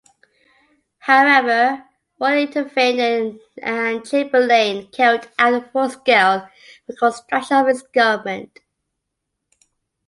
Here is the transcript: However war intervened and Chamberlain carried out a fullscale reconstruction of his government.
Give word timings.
However 0.97 1.85
war 2.19 2.35
intervened 2.35 3.39
and 3.61 4.03
Chamberlain 4.03 4.87
carried 4.91 5.29
out 5.37 5.53
a 5.57 5.61
fullscale 5.61 6.49
reconstruction 6.87 7.57
of 7.57 7.67
his 7.67 7.83
government. 7.83 8.57